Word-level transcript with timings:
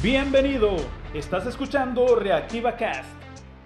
Bienvenido, 0.00 0.76
estás 1.12 1.44
escuchando 1.46 2.14
Reactiva 2.14 2.76
Cast, 2.76 3.08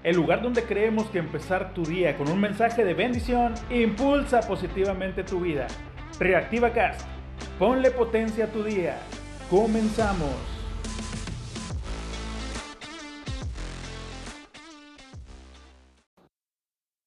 el 0.03 0.17
lugar 0.17 0.41
donde 0.41 0.65
creemos 0.65 1.11
que 1.11 1.19
empezar 1.19 1.75
tu 1.75 1.85
día 1.85 2.17
con 2.17 2.27
un 2.31 2.41
mensaje 2.41 2.87
de 2.87 2.95
bendición 2.95 3.53
impulsa 3.69 4.41
positivamente 4.41 5.25
tu 5.25 5.41
vida. 5.41 5.67
Reactiva 6.19 6.73
Cast, 6.73 7.03
ponle 7.59 7.91
potencia 7.91 8.47
a 8.47 8.49
tu 8.49 8.65
día. 8.65 8.97
Comenzamos. 9.51 10.31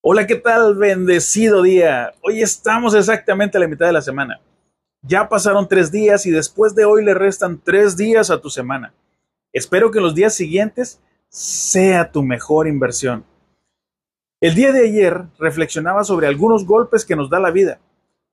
Hola, 0.02 0.28
¿qué 0.28 0.36
tal? 0.36 0.76
Bendecido 0.76 1.64
día. 1.64 2.14
Hoy 2.22 2.44
estamos 2.44 2.94
exactamente 2.94 3.58
a 3.58 3.62
la 3.62 3.68
mitad 3.68 3.88
de 3.88 3.94
la 3.94 4.04
semana. 4.04 4.40
Ya 5.02 5.28
pasaron 5.28 5.68
tres 5.68 5.92
días 5.92 6.28
y 6.28 6.30
después 6.30 6.76
de 6.76 6.86
hoy 6.86 7.04
le 7.04 7.16
restan 7.16 7.60
tres 7.60 7.98
días 7.98 8.30
a 8.30 8.40
tu 8.40 8.52
semana. 8.52 8.94
Espero 9.56 9.90
que 9.90 10.02
los 10.02 10.14
días 10.14 10.34
siguientes 10.34 11.00
sea 11.30 12.12
tu 12.12 12.24
mejor 12.24 12.68
inversión. 12.68 13.24
El 14.42 14.54
día 14.54 14.74
de 14.74 14.86
ayer 14.86 15.28
reflexionaba 15.40 16.04
sobre 16.04 16.28
algunos 16.28 16.66
golpes 16.66 17.06
que 17.06 17.16
nos 17.16 17.30
da 17.30 17.40
la 17.40 17.52
vida 17.52 17.80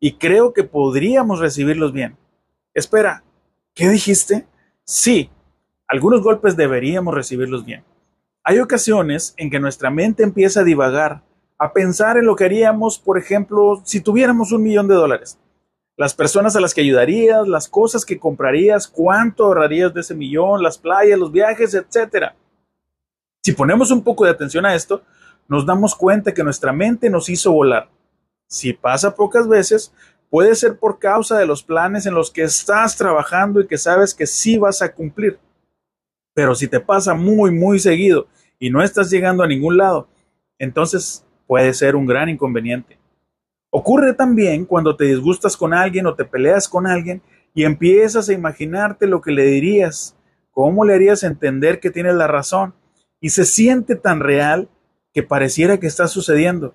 y 0.01 0.15
creo 0.15 0.53
que 0.53 0.65
podríamos 0.65 1.39
recibirlos 1.39 1.93
bien. 1.93 2.17
Espera, 2.75 3.23
¿qué 3.73 3.89
dijiste? 3.89 4.49
Sí, 4.83 5.31
algunos 5.87 6.25
golpes 6.25 6.57
deberíamos 6.57 7.15
recibirlos 7.15 7.65
bien. 7.65 7.85
Hay 8.43 8.59
ocasiones 8.59 9.35
en 9.37 9.49
que 9.49 9.61
nuestra 9.61 9.91
mente 9.91 10.25
empieza 10.25 10.63
a 10.63 10.65
divagar, 10.65 11.23
a 11.57 11.73
pensar 11.73 12.17
en 12.17 12.27
lo 12.27 12.35
que 12.35 12.47
haríamos, 12.47 12.99
por 12.99 13.17
ejemplo, 13.17 13.81
si 13.85 14.01
tuviéramos 14.01 14.51
un 14.51 14.65
millón 14.65 14.89
de 14.89 14.97
dólares 14.97 15.39
las 15.97 16.15
personas 16.15 16.57
a 16.57 16.61
las 16.61 16.75
que 16.75 16.81
ayudarías, 16.81 17.47
las 17.47 17.69
cosas 17.69 18.05
que 18.05 18.19
comprarías, 18.19 18.89
cuánto 18.89 19.45
ahorrarías 19.45 19.93
de 19.93 20.01
ese 20.01 20.15
millón, 20.15 20.63
las 20.63 20.79
playas, 20.79 21.19
los 21.19 21.31
viajes, 21.31 21.75
etc. 21.75 22.33
Si 23.43 23.53
ponemos 23.53 23.91
un 23.91 24.03
poco 24.03 24.25
de 24.25 24.31
atención 24.31 24.65
a 24.65 24.75
esto, 24.75 25.03
nos 25.49 25.67
damos 25.67 25.95
cuenta 25.95 26.33
que 26.33 26.45
nuestra 26.45 26.73
mente 26.73 27.11
nos 27.11 27.29
hizo 27.29 27.53
volar. 27.53 27.91
Si 28.49 28.73
pasa 28.73 29.15
pocas 29.15 29.49
veces, 29.49 29.93
puede 30.31 30.55
ser 30.55 30.79
por 30.79 30.99
causa 30.99 31.39
de 31.39 31.47
los 31.47 31.63
planes 31.63 32.07
en 32.07 32.15
los 32.15 32.31
que 32.31 32.43
estás 32.43 32.97
trabajando 32.97 33.61
y 33.61 33.67
que 33.67 33.77
sabes 33.77 34.15
que 34.15 34.27
sí 34.27 34.57
vas 34.57 34.81
a 34.81 34.95
cumplir. 34.95 35.39
Pero 36.35 36.55
si 36.55 36.69
te 36.69 36.81
pasa 36.81 37.15
muy, 37.15 37.51
muy 37.51 37.79
seguido 37.79 38.29
y 38.59 38.71
no 38.71 38.83
estás 38.83 39.11
llegando 39.11 39.43
a 39.43 39.47
ningún 39.47 39.77
lado, 39.77 40.09
entonces 40.59 41.25
puede 41.47 41.75
ser 41.75 41.97
un 41.97 42.07
gran 42.07 42.31
inconveniente. 42.31 42.99
Ocurre 43.75 44.13
también 44.13 44.67
cuando 44.67 44.97
te 44.97 45.07
disgustas 45.07 45.57
con 45.57 45.73
alguien 45.73 46.07
o 46.07 46.15
te 46.15 46.27
peleas 46.27 46.69
con 46.69 46.87
alguien 46.87 47.23
y 47.55 47.65
empiezas 47.65 48.29
a 48.29 48.35
imaginarte 48.35 49.07
lo 49.07 49.23
que 49.23 49.33
le 49.33 49.45
dirías, 49.45 50.15
cómo 50.51 50.85
le 50.85 50.95
harías 50.95 51.23
entender 51.23 51.81
que 51.81 51.91
tienes 51.91 52.15
la 52.15 52.27
razón 52.27 52.75
y 53.19 53.31
se 53.31 53.47
siente 53.47 53.97
tan 53.97 54.21
real 54.21 54.69
que 55.15 55.23
pareciera 55.23 55.81
que 55.81 55.87
está 55.87 56.07
sucediendo, 56.07 56.75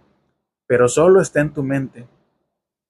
pero 0.66 0.90
solo 0.90 1.22
está 1.22 1.40
en 1.40 1.54
tu 1.54 1.62
mente. 1.62 2.08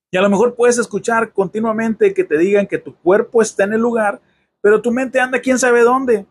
Y 0.09 0.15
a 0.15 0.21
lo 0.21 0.29
mejor 0.29 0.55
puedes 0.55 0.77
escuchar 0.77 1.33
continuamente 1.33 2.13
que 2.13 2.23
te 2.23 2.37
digan 2.37 2.65
que 2.65 2.77
tu 2.77 2.95
cuerpo 2.95 3.41
está 3.41 3.65
en 3.65 3.73
el 3.73 3.81
lugar, 3.81 4.21
pero 4.61 4.81
tu 4.81 4.89
mente 4.89 5.19
anda 5.19 5.41
quién 5.41 5.59
sabe 5.59 5.81
dónde. 5.81 6.25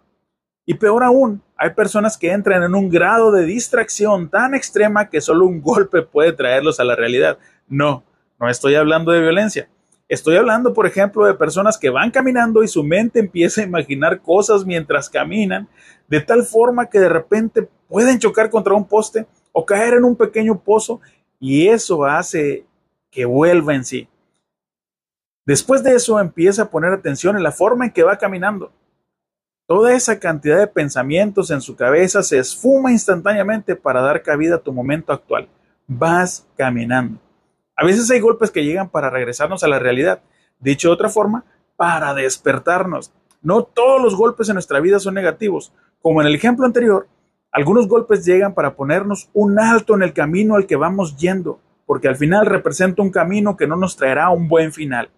Y 0.64 0.74
peor 0.74 1.04
aún, 1.04 1.42
hay 1.58 1.70
personas 1.70 2.16
que 2.16 2.32
entran 2.32 2.62
en 2.62 2.74
un 2.74 2.88
grado 2.88 3.32
de 3.32 3.44
distracción 3.44 4.30
tan 4.30 4.54
extrema 4.54 5.10
que 5.10 5.20
solo 5.20 5.44
un 5.44 5.60
golpe 5.60 6.00
puede 6.00 6.32
traerlos 6.32 6.80
a 6.80 6.84
la 6.84 6.96
realidad. 6.96 7.38
No, 7.68 8.04
no 8.38 8.48
estoy 8.48 8.74
hablando 8.74 9.12
de 9.12 9.20
violencia. 9.20 9.68
Estoy 10.08 10.36
hablando, 10.36 10.72
por 10.72 10.86
ejemplo, 10.86 11.26
de 11.26 11.34
personas 11.34 11.76
que 11.76 11.90
van 11.90 12.12
caminando 12.12 12.62
y 12.62 12.68
su 12.68 12.84
mente 12.84 13.18
empieza 13.18 13.60
a 13.60 13.64
imaginar 13.64 14.20
cosas 14.20 14.64
mientras 14.64 15.10
caminan, 15.10 15.68
de 16.06 16.20
tal 16.20 16.44
forma 16.44 16.86
que 16.86 17.00
de 17.00 17.08
repente 17.08 17.68
pueden 17.88 18.18
chocar 18.18 18.48
contra 18.50 18.74
un 18.74 18.86
poste 18.86 19.26
o 19.50 19.66
caer 19.66 19.94
en 19.94 20.04
un 20.04 20.14
pequeño 20.14 20.60
pozo 20.60 21.00
y 21.40 21.66
eso 21.66 22.04
hace 22.04 22.64
que 23.10 23.24
vuelva 23.24 23.74
en 23.74 23.84
sí. 23.84 24.08
Después 25.44 25.82
de 25.82 25.94
eso 25.94 26.20
empieza 26.20 26.62
a 26.62 26.70
poner 26.70 26.92
atención 26.92 27.36
en 27.36 27.42
la 27.42 27.52
forma 27.52 27.86
en 27.86 27.92
que 27.92 28.02
va 28.02 28.18
caminando. 28.18 28.72
Toda 29.66 29.94
esa 29.94 30.20
cantidad 30.20 30.58
de 30.58 30.68
pensamientos 30.68 31.50
en 31.50 31.60
su 31.60 31.74
cabeza 31.74 32.22
se 32.22 32.38
esfuma 32.38 32.92
instantáneamente 32.92 33.74
para 33.74 34.00
dar 34.00 34.22
cabida 34.22 34.56
a 34.56 34.60
tu 34.60 34.72
momento 34.72 35.12
actual. 35.12 35.48
Vas 35.88 36.46
caminando. 36.56 37.18
A 37.76 37.84
veces 37.84 38.10
hay 38.10 38.20
golpes 38.20 38.50
que 38.50 38.64
llegan 38.64 38.88
para 38.88 39.10
regresarnos 39.10 39.62
a 39.62 39.68
la 39.68 39.78
realidad. 39.78 40.22
Dicho 40.58 40.88
de 40.88 40.94
otra 40.94 41.10
forma, 41.10 41.44
para 41.76 42.14
despertarnos. 42.14 43.12
No 43.42 43.64
todos 43.64 44.02
los 44.02 44.16
golpes 44.16 44.48
en 44.48 44.54
nuestra 44.54 44.80
vida 44.80 44.98
son 44.98 45.14
negativos. 45.14 45.72
Como 46.00 46.20
en 46.20 46.26
el 46.26 46.34
ejemplo 46.34 46.64
anterior, 46.64 47.06
algunos 47.52 47.86
golpes 47.86 48.24
llegan 48.24 48.54
para 48.54 48.74
ponernos 48.74 49.28
un 49.34 49.58
alto 49.58 49.94
en 49.94 50.02
el 50.02 50.12
camino 50.12 50.56
al 50.56 50.66
que 50.66 50.76
vamos 50.76 51.16
yendo, 51.16 51.60
porque 51.84 52.08
al 52.08 52.16
final 52.16 52.46
representa 52.46 53.02
un 53.02 53.10
camino 53.10 53.56
que 53.56 53.66
no 53.66 53.76
nos 53.76 53.96
traerá 53.96 54.30
un 54.30 54.48
buen 54.48 54.72
final. 54.72 55.10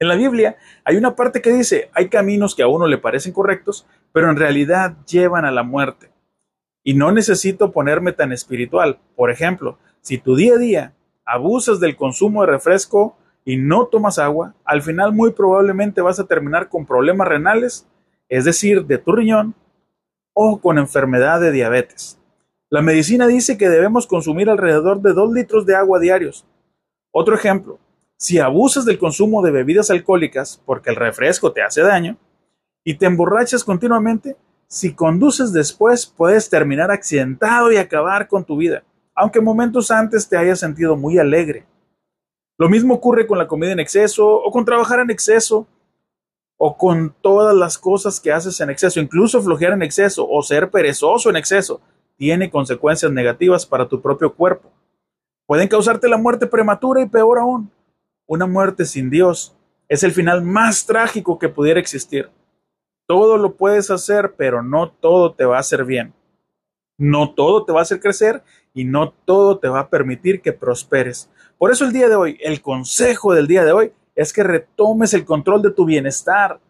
En 0.00 0.08
la 0.08 0.16
Biblia 0.16 0.56
hay 0.84 0.96
una 0.96 1.14
parte 1.14 1.42
que 1.42 1.52
dice, 1.52 1.90
hay 1.92 2.08
caminos 2.08 2.54
que 2.54 2.62
a 2.62 2.68
uno 2.68 2.86
le 2.86 2.98
parecen 2.98 3.32
correctos, 3.32 3.86
pero 4.12 4.30
en 4.30 4.36
realidad 4.36 4.96
llevan 5.06 5.44
a 5.44 5.50
la 5.50 5.62
muerte. 5.62 6.10
Y 6.82 6.94
no 6.94 7.12
necesito 7.12 7.70
ponerme 7.70 8.12
tan 8.12 8.32
espiritual. 8.32 8.98
Por 9.14 9.30
ejemplo, 9.30 9.78
si 10.00 10.18
tu 10.18 10.36
día 10.36 10.54
a 10.54 10.58
día 10.58 10.94
abusas 11.24 11.80
del 11.80 11.96
consumo 11.96 12.42
de 12.42 12.48
refresco 12.48 13.16
y 13.44 13.56
no 13.56 13.86
tomas 13.86 14.18
agua, 14.18 14.54
al 14.64 14.82
final 14.82 15.12
muy 15.12 15.32
probablemente 15.32 16.00
vas 16.00 16.20
a 16.20 16.26
terminar 16.26 16.68
con 16.68 16.86
problemas 16.86 17.28
renales, 17.28 17.86
es 18.28 18.44
decir, 18.44 18.84
de 18.86 18.98
tu 18.98 19.12
riñón, 19.12 19.54
o 20.32 20.60
con 20.60 20.78
enfermedad 20.78 21.40
de 21.40 21.52
diabetes. 21.52 22.18
La 22.68 22.82
medicina 22.82 23.26
dice 23.26 23.58
que 23.58 23.68
debemos 23.68 24.06
consumir 24.06 24.48
alrededor 24.48 25.00
de 25.00 25.12
2 25.12 25.32
litros 25.32 25.66
de 25.66 25.74
agua 25.74 25.98
diarios. 25.98 26.46
Otro 27.10 27.34
ejemplo, 27.34 27.78
si 28.16 28.38
abusas 28.38 28.84
del 28.84 28.98
consumo 28.98 29.42
de 29.42 29.50
bebidas 29.50 29.90
alcohólicas 29.90 30.62
porque 30.64 30.90
el 30.90 30.96
refresco 30.96 31.52
te 31.52 31.62
hace 31.62 31.82
daño 31.82 32.16
y 32.84 32.94
te 32.94 33.06
emborrachas 33.06 33.64
continuamente, 33.64 34.36
si 34.68 34.94
conduces 34.94 35.52
después 35.52 36.06
puedes 36.06 36.48
terminar 36.48 36.92
accidentado 36.92 37.72
y 37.72 37.76
acabar 37.76 38.28
con 38.28 38.44
tu 38.44 38.56
vida 38.56 38.84
aunque 39.14 39.40
momentos 39.40 39.90
antes 39.90 40.28
te 40.28 40.36
hayas 40.36 40.60
sentido 40.60 40.96
muy 40.96 41.18
alegre. 41.18 41.66
Lo 42.58 42.68
mismo 42.68 42.94
ocurre 42.94 43.26
con 43.26 43.38
la 43.38 43.46
comida 43.46 43.72
en 43.72 43.80
exceso 43.80 44.26
o 44.26 44.50
con 44.50 44.64
trabajar 44.64 45.00
en 45.00 45.10
exceso 45.10 45.66
o 46.58 46.76
con 46.76 47.14
todas 47.22 47.54
las 47.56 47.78
cosas 47.78 48.20
que 48.20 48.32
haces 48.32 48.60
en 48.60 48.68
exceso, 48.68 49.00
incluso 49.00 49.40
flojear 49.40 49.72
en 49.72 49.82
exceso 49.82 50.28
o 50.28 50.42
ser 50.42 50.70
perezoso 50.70 51.30
en 51.30 51.36
exceso, 51.36 51.80
tiene 52.16 52.50
consecuencias 52.50 53.10
negativas 53.10 53.64
para 53.64 53.88
tu 53.88 54.02
propio 54.02 54.34
cuerpo. 54.34 54.70
Pueden 55.46 55.68
causarte 55.68 56.06
la 56.06 56.18
muerte 56.18 56.46
prematura 56.46 57.00
y 57.00 57.06
peor 57.06 57.38
aún, 57.38 57.70
una 58.26 58.46
muerte 58.46 58.84
sin 58.84 59.08
Dios. 59.08 59.56
Es 59.88 60.02
el 60.02 60.12
final 60.12 60.42
más 60.42 60.84
trágico 60.84 61.38
que 61.38 61.48
pudiera 61.48 61.80
existir. 61.80 62.28
Todo 63.06 63.38
lo 63.38 63.56
puedes 63.56 63.90
hacer, 63.90 64.34
pero 64.36 64.62
no 64.62 64.90
todo 64.90 65.32
te 65.32 65.46
va 65.46 65.56
a 65.56 65.60
hacer 65.60 65.86
bien. 65.86 66.12
No 67.00 67.32
todo 67.32 67.64
te 67.64 67.72
va 67.72 67.78
a 67.78 67.82
hacer 67.82 67.98
crecer 67.98 68.42
y 68.74 68.84
no 68.84 69.14
todo 69.24 69.58
te 69.58 69.68
va 69.68 69.80
a 69.80 69.88
permitir 69.88 70.42
que 70.42 70.52
prosperes. 70.52 71.30
Por 71.56 71.70
eso 71.70 71.86
el 71.86 71.94
día 71.94 72.10
de 72.10 72.14
hoy, 72.14 72.36
el 72.42 72.60
consejo 72.60 73.32
del 73.32 73.46
día 73.46 73.64
de 73.64 73.72
hoy 73.72 73.92
es 74.14 74.34
que 74.34 74.42
retomes 74.42 75.14
el 75.14 75.24
control 75.24 75.62
de 75.62 75.70
tu 75.70 75.86
bienestar. 75.86 76.60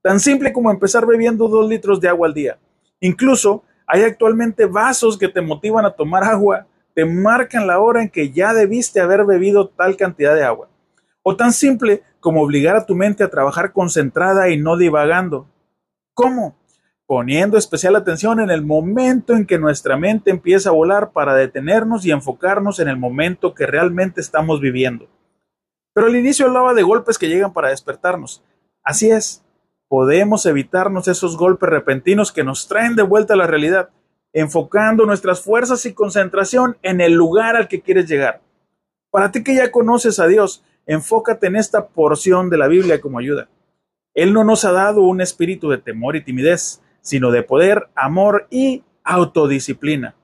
Tan 0.00 0.20
simple 0.20 0.52
como 0.52 0.70
empezar 0.70 1.06
bebiendo 1.06 1.48
dos 1.48 1.68
litros 1.68 2.00
de 2.00 2.08
agua 2.08 2.28
al 2.28 2.34
día. 2.34 2.56
Incluso 3.00 3.64
hay 3.84 4.02
actualmente 4.02 4.64
vasos 4.66 5.18
que 5.18 5.26
te 5.26 5.40
motivan 5.40 5.84
a 5.84 5.90
tomar 5.90 6.22
agua, 6.22 6.68
te 6.94 7.04
marcan 7.04 7.66
la 7.66 7.80
hora 7.80 8.00
en 8.00 8.10
que 8.10 8.30
ya 8.30 8.54
debiste 8.54 9.00
haber 9.00 9.24
bebido 9.24 9.70
tal 9.70 9.96
cantidad 9.96 10.36
de 10.36 10.44
agua. 10.44 10.68
O 11.24 11.34
tan 11.34 11.52
simple 11.52 12.04
como 12.20 12.42
obligar 12.42 12.76
a 12.76 12.86
tu 12.86 12.94
mente 12.94 13.24
a 13.24 13.28
trabajar 13.30 13.72
concentrada 13.72 14.50
y 14.50 14.56
no 14.56 14.76
divagando. 14.76 15.48
¿Cómo? 16.14 16.59
Poniendo 17.10 17.58
especial 17.58 17.96
atención 17.96 18.38
en 18.38 18.50
el 18.50 18.62
momento 18.62 19.34
en 19.34 19.44
que 19.44 19.58
nuestra 19.58 19.96
mente 19.96 20.30
empieza 20.30 20.68
a 20.68 20.74
volar 20.74 21.10
para 21.10 21.34
detenernos 21.34 22.06
y 22.06 22.12
enfocarnos 22.12 22.78
en 22.78 22.86
el 22.86 22.98
momento 22.98 23.52
que 23.52 23.66
realmente 23.66 24.20
estamos 24.20 24.60
viviendo. 24.60 25.08
Pero 25.92 26.06
al 26.06 26.14
inicio 26.14 26.46
hablaba 26.46 26.72
de 26.72 26.84
golpes 26.84 27.18
que 27.18 27.28
llegan 27.28 27.52
para 27.52 27.70
despertarnos. 27.70 28.44
Así 28.84 29.10
es, 29.10 29.44
podemos 29.88 30.46
evitarnos 30.46 31.08
esos 31.08 31.36
golpes 31.36 31.68
repentinos 31.68 32.30
que 32.30 32.44
nos 32.44 32.68
traen 32.68 32.94
de 32.94 33.02
vuelta 33.02 33.34
a 33.34 33.38
la 33.38 33.48
realidad, 33.48 33.90
enfocando 34.32 35.04
nuestras 35.04 35.42
fuerzas 35.42 35.84
y 35.86 35.94
concentración 35.94 36.78
en 36.82 37.00
el 37.00 37.14
lugar 37.14 37.56
al 37.56 37.66
que 37.66 37.80
quieres 37.80 38.08
llegar. 38.08 38.40
Para 39.10 39.32
ti 39.32 39.42
que 39.42 39.56
ya 39.56 39.72
conoces 39.72 40.20
a 40.20 40.28
Dios, 40.28 40.62
enfócate 40.86 41.48
en 41.48 41.56
esta 41.56 41.88
porción 41.88 42.50
de 42.50 42.58
la 42.58 42.68
Biblia 42.68 43.00
como 43.00 43.18
ayuda. 43.18 43.48
Él 44.14 44.32
no 44.32 44.44
nos 44.44 44.64
ha 44.64 44.70
dado 44.70 45.02
un 45.02 45.20
espíritu 45.20 45.70
de 45.70 45.78
temor 45.78 46.14
y 46.14 46.22
timidez, 46.22 46.80
sino 47.00 47.30
de 47.30 47.42
poder, 47.42 47.88
amor 47.94 48.46
y 48.50 48.84
autodisciplina. 49.04 50.14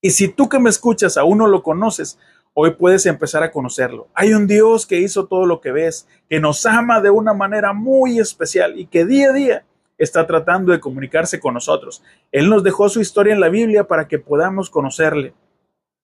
Y 0.00 0.10
si 0.10 0.28
tú 0.28 0.48
que 0.48 0.58
me 0.58 0.70
escuchas 0.70 1.16
aún 1.16 1.38
no 1.38 1.46
lo 1.46 1.62
conoces, 1.62 2.18
hoy 2.52 2.72
puedes 2.72 3.06
empezar 3.06 3.42
a 3.42 3.50
conocerlo. 3.50 4.08
Hay 4.14 4.32
un 4.32 4.46
Dios 4.46 4.86
que 4.86 5.00
hizo 5.00 5.26
todo 5.26 5.46
lo 5.46 5.60
que 5.60 5.72
ves, 5.72 6.06
que 6.28 6.40
nos 6.40 6.66
ama 6.66 7.00
de 7.00 7.10
una 7.10 7.34
manera 7.34 7.72
muy 7.72 8.18
especial 8.18 8.78
y 8.78 8.86
que 8.86 9.04
día 9.04 9.30
a 9.30 9.32
día 9.32 9.64
está 9.98 10.26
tratando 10.26 10.72
de 10.72 10.80
comunicarse 10.80 11.40
con 11.40 11.54
nosotros. 11.54 12.02
Él 12.32 12.48
nos 12.48 12.62
dejó 12.62 12.88
su 12.88 13.00
historia 13.00 13.32
en 13.32 13.40
la 13.40 13.48
Biblia 13.48 13.84
para 13.84 14.08
que 14.08 14.18
podamos 14.18 14.70
conocerle. 14.70 15.34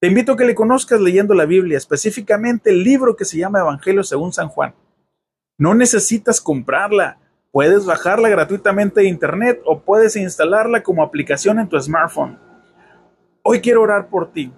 Te 0.01 0.09
invito 0.09 0.33
a 0.33 0.37
que 0.37 0.47
le 0.47 0.55
conozcas 0.55 1.01
leyendo 1.01 1.35
la 1.35 1.45
Biblia, 1.45 1.77
específicamente 1.77 2.71
el 2.71 2.83
libro 2.83 3.17
que 3.17 3.27
se 3.27 3.37
llama 3.37 3.61
Evangelio 3.61 4.03
según 4.03 4.33
San 4.33 4.49
Juan. 4.49 4.75
No 5.59 5.75
necesitas 5.75 6.41
comprarla, 6.41 7.19
puedes 7.53 7.85
bajarla 7.85 8.29
gratuitamente 8.29 9.01
de 9.01 9.09
internet 9.09 9.61
o 9.65 9.81
puedes 9.81 10.17
instalarla 10.17 10.83
como 10.83 11.03
aplicación 11.03 11.59
en 11.59 11.69
tu 11.69 11.81
smartphone. 11.81 12.39
Hoy 13.43 13.61
quiero 13.61 13.83
orar 13.83 14.09
por 14.09 14.33
ti, 14.33 14.53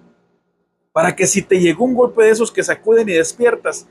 para 0.91 1.15
que 1.15 1.25
si 1.25 1.41
te 1.41 1.59
llegó 1.59 1.85
un 1.85 1.95
golpe 1.95 2.23
de 2.23 2.29
esos 2.29 2.51
que 2.51 2.63
sacuden 2.63 3.09
y 3.09 3.13
despiertas, 3.13 3.87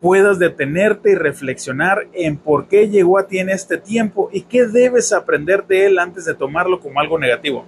puedas 0.00 0.38
detenerte 0.38 1.12
y 1.12 1.14
reflexionar 1.14 2.06
en 2.12 2.36
por 2.36 2.68
qué 2.68 2.88
llegó 2.88 3.18
a 3.18 3.26
ti 3.26 3.38
en 3.38 3.48
este 3.48 3.76
tiempo 3.76 4.28
y 4.32 4.42
qué 4.42 4.66
debes 4.66 5.12
aprender 5.12 5.66
de 5.66 5.86
él 5.86 5.98
antes 5.98 6.24
de 6.24 6.34
tomarlo 6.34 6.80
como 6.80 7.00
algo 7.00 7.18
negativo. 7.18 7.64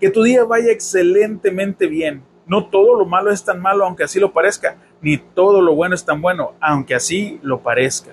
Que 0.00 0.10
tu 0.10 0.22
día 0.22 0.44
vaya 0.44 0.72
excelentemente 0.72 1.86
bien. 1.86 2.22
No 2.46 2.66
todo 2.66 2.98
lo 2.98 3.06
malo 3.06 3.30
es 3.30 3.44
tan 3.44 3.60
malo 3.60 3.84
aunque 3.84 4.04
así 4.04 4.20
lo 4.20 4.32
parezca, 4.32 4.76
ni 5.00 5.16
todo 5.18 5.62
lo 5.62 5.74
bueno 5.74 5.94
es 5.94 6.04
tan 6.04 6.20
bueno 6.20 6.54
aunque 6.60 6.94
así 6.94 7.40
lo 7.42 7.60
parezca. 7.60 8.12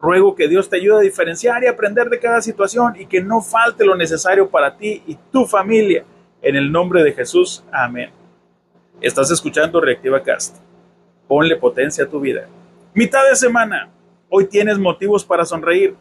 Ruego 0.00 0.34
que 0.34 0.48
Dios 0.48 0.70
te 0.70 0.76
ayude 0.76 0.96
a 0.96 1.00
diferenciar 1.00 1.62
y 1.62 1.66
aprender 1.66 2.08
de 2.08 2.18
cada 2.18 2.40
situación 2.40 2.94
y 2.98 3.04
que 3.04 3.20
no 3.20 3.42
falte 3.42 3.84
lo 3.84 3.94
necesario 3.96 4.48
para 4.48 4.76
ti 4.76 5.02
y 5.06 5.16
tu 5.30 5.44
familia. 5.44 6.04
En 6.40 6.56
el 6.56 6.72
nombre 6.72 7.02
de 7.02 7.12
Jesús, 7.12 7.62
amén. 7.70 8.10
Estás 9.02 9.30
escuchando 9.30 9.78
Reactiva 9.78 10.22
Cast. 10.22 10.56
Ponle 11.28 11.56
potencia 11.56 12.04
a 12.04 12.08
tu 12.08 12.18
vida. 12.18 12.48
Mitad 12.94 13.28
de 13.28 13.36
semana. 13.36 13.90
Hoy 14.30 14.46
tienes 14.46 14.78
motivos 14.78 15.22
para 15.24 15.44
sonreír. 15.44 15.94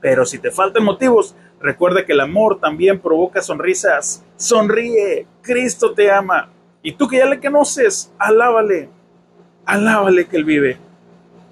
Pero 0.00 0.26
si 0.26 0.40
te 0.40 0.50
faltan 0.50 0.82
motivos, 0.82 1.36
recuerda 1.60 2.04
que 2.04 2.12
el 2.12 2.20
amor 2.20 2.58
también 2.58 2.98
provoca 2.98 3.40
sonrisas. 3.40 4.24
Sonríe. 4.36 5.28
Cristo 5.42 5.92
te 5.92 6.10
ama. 6.10 6.50
Y 6.82 6.92
tú 6.92 7.06
que 7.06 7.18
ya 7.18 7.26
le 7.26 7.40
conoces, 7.40 8.12
alábale. 8.18 8.88
Alábale 9.64 10.26
que 10.26 10.36
Él 10.36 10.44
vive. 10.44 10.76